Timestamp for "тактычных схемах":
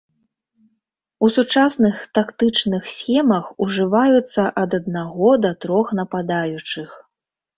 2.17-3.45